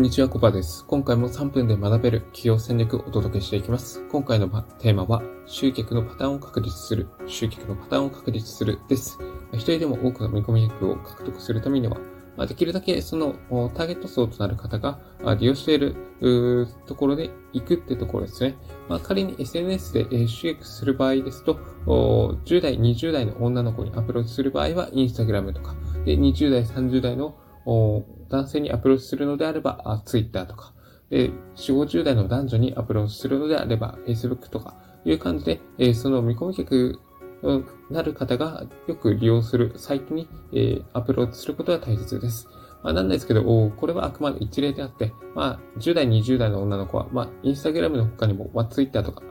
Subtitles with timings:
[0.00, 0.86] こんにちは、コバです。
[0.86, 4.02] 今回も3分で学べる企業戦略をお届けしていきます。
[4.10, 4.48] 今回の
[4.78, 9.18] テーマは、集客のパターンを確立する、集客のパターンを確立するです。
[9.52, 11.98] 一人でも多くの見込み客を獲得するためには、
[12.46, 13.34] できるだけその
[13.74, 14.98] ターゲット層となる方が
[15.38, 15.94] 利用している
[16.86, 18.56] ところで行くってところですね。
[18.88, 25.74] まあ、仮に SNS で集客する場合ですと、10代、20代の女の子にアプローチする場合は、インスタグラムとか、
[26.06, 27.34] で、20代、30代の
[27.66, 30.72] 男性にアプローチするのであれば、ツイッターとか、
[31.10, 36.98] で、4、50代の男女にアプローチするのであれば、Facebook とかいう感じで、えその見込み客
[37.42, 42.48] になる方がよく利用するサイトに、えアプローチすることが大切です。
[42.82, 49.22] まあ、なんですけど、これはあくまで一例であって、まあ、10代、20代の女の子は、まあ、インスタグラムの他にも、まあ、Twitter とか、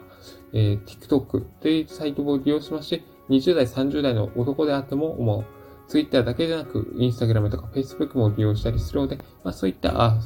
[0.53, 5.45] えー、TikTok というサイトを利用しまして、20代、30代の男であっても、もう、
[5.89, 10.17] Twitter だけでなく、Instagram とか Facebook も利用したりするので、まあ、そういった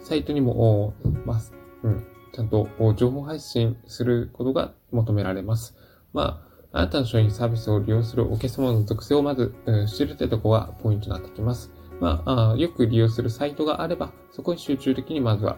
[0.00, 0.92] サイトにも、
[1.24, 1.40] まあ、
[1.84, 5.76] うん、ちゃんと情報発信することが求められます。
[6.12, 11.70] まあ、あなたの商品サービスを利用するお客様の属性をまず、うん、知るというとこがポイントになってきます。
[12.00, 15.56] まああ、よく利用するサイトがあれば、そこに集中的にまずは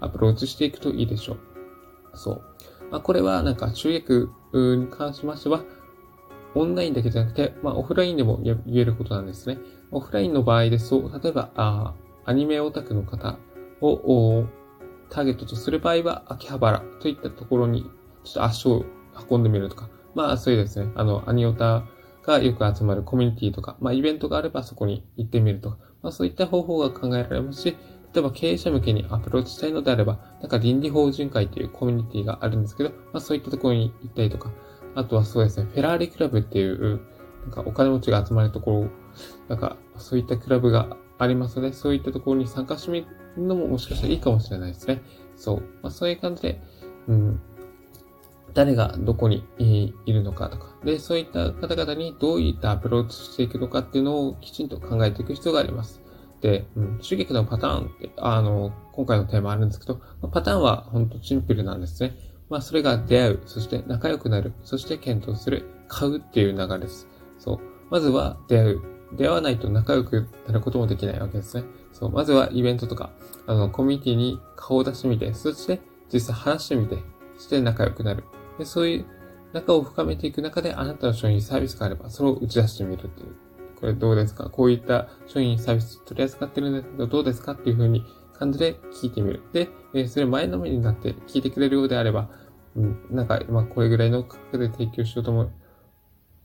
[0.00, 1.38] アプローチしていくといいでしょう。
[2.14, 2.42] そう。
[2.90, 5.64] まあ、これはなんか集約に関しましては、
[6.54, 9.58] オンラインだけじゃなくて、まあ、オフラインでも言えることなんですね。
[9.90, 13.38] オフラインの場合ですと、例えば、あアニメオタクの方
[13.80, 14.44] を
[15.08, 17.84] ターゲットとする場合は、秋葉原といったところに
[18.24, 18.84] ちょっと足を
[19.30, 21.84] 運んでみるとか、まあそういうですね、あの、アニオタ
[22.22, 27.76] がよく集まるコミュニティとか、まあイベントがあればそこに行ってみるとか、まあそういった方法が考えられますし、
[28.14, 34.50] 例えば経営者向けにアプローチしたいのであれば、なんか倫理法人会というコミュニティがあるんですけど、まあそういったところに行ったりとか、
[34.98, 37.00] あとはそうですね、フェラーリクラブっていう、
[37.42, 38.90] なんかお金持ちが集まるところ、
[39.48, 45.02] なんかそういったクラブがありますので、そういったところに参加してみるのももしかしたらいいかもしれないですね。
[45.36, 45.60] そう。
[45.82, 46.60] まあ、そういう感じで、
[47.06, 47.40] うん、
[48.54, 49.44] 誰がどこに
[50.04, 56.02] いるのかとか、で、そういった方々にどういったアプローチしていくのかっていうのをきちんと考えていく必要があります。
[56.40, 60.00] で、うん、主劇のパターンって、あの、今回のテーマあるんですけど、
[60.32, 62.16] パターンは本当シンプルなんですね。
[62.50, 67.06] まあ、それが出会う、そして仲良くなる、そして検討する、買うっていう流れです。
[67.38, 67.60] そう。
[67.90, 68.82] まずは出会う。
[69.14, 71.64] 出会わないと仲良くなることもできないわけですね。
[71.92, 72.10] そう。
[72.10, 73.10] まずはイベントとか、
[73.46, 75.80] あの、コミュニティに顔を出してみて、そして
[76.12, 76.98] 実際話してみて、
[77.38, 78.24] そして仲良くなる。
[78.58, 79.06] で、そういう
[79.54, 83.34] 仲を深めていく中で、あなたの商品サービスがあれば、それを打ち出してみるっていう。
[83.80, 84.50] これどうですか？
[84.50, 87.52] こういった商品サービス取り扱ってるんだけど、どうですか？
[87.52, 88.04] っていうふうに
[88.38, 89.42] 感じで聞いてみる。
[89.52, 92.30] で、えー、それ前のめりになって聞いてくれるようであれば、
[92.76, 95.50] うん、なんか、まあ、これぐらいの価格で提供しようと思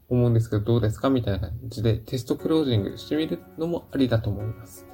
[0.09, 1.09] 思うんですけど、どうですか？
[1.09, 4.85] みたいな感じでテストクロージングしてみるのもありだと思います。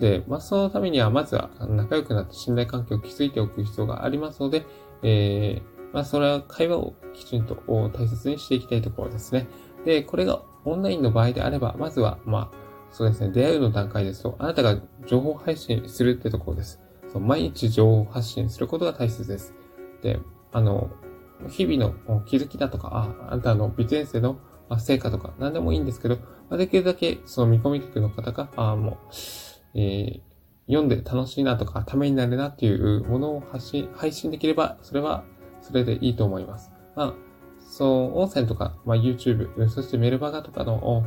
[0.00, 4.66] で、まあ、そのためには、まずは仲良くなって信頼関係を築いておく必要がありますので、
[5.02, 9.46] えー、まあ、それは会話をきちんと大切にしていきたいところですね。
[9.86, 12.65] で、これがオンラインの場合であれば、まずは、まあ、
[12.96, 16.80] そうですね、出会うの段階ですと、あなたが情報配信するってところです。
[17.12, 19.52] そう毎日情報発信することが大切です。
[20.00, 20.18] で、
[20.50, 20.88] あの、
[21.46, 24.38] 日々の気づきだとか、あ、あなたのビジネスの
[24.78, 26.16] 成果とか、何でもいいんですけど、
[26.56, 28.94] できるだけその見込み客の方が、あもう、
[29.74, 30.20] えー、
[30.66, 35.22] 読んで楽しいなとか、ためになるなっていうものを発信、配信できれば、それは、
[35.60, 36.72] それでいいと思います。
[36.94, 37.14] まあ、
[37.60, 41.04] そう、音声とか、まあ、YouTube、そしてメルマガとかの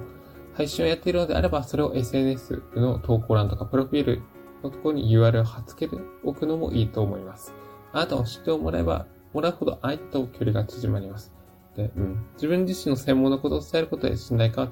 [0.59, 4.21] 配信をやっているのであれば、それを SNS の投稿欄とか、プロフィール
[4.61, 7.53] のところに URL を貼っ付けておくのもいいと思います。
[7.93, 11.31] あなたを知ってもらえば、もらうほど相手と距離が縮まります。
[11.77, 12.25] で、うん。
[12.33, 14.67] 自分自身の専門のことを伝えることで信頼感を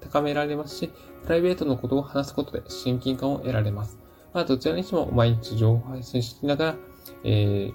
[0.00, 0.90] 高められますし、
[1.22, 3.98] プライベートのことを話すことで親近感を得られます。
[4.34, 6.76] まあ、どちらにしても毎日情報配信しながら、
[7.24, 7.72] えー、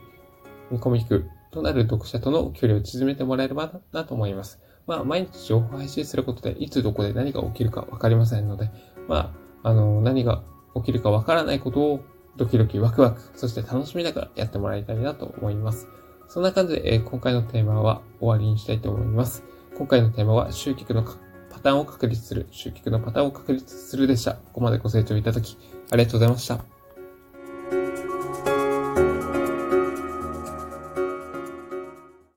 [0.69, 4.61] 見込み低くとなる読者との距離を縮めてもらえればなと思います。
[4.87, 8.71] まあ、毎日情報配信することで、いつどこで何が起きるかわかりませんので、
[9.07, 10.43] まあ、あの、何が
[10.75, 11.99] 起きるかわからないことを
[12.37, 15.87] ドキドキワクワク、そして楽しみながらやってもらいたいなと思います。
[16.29, 19.43] そんな感じで、えー、今回のテーマは終わりにしたいと思います。
[19.77, 24.35] 今回のテーマは集客のパターンを確立する、集客のパターンを確立するでした。
[24.35, 25.57] ここまでご清聴いただき、
[25.91, 26.76] ありがとうございました。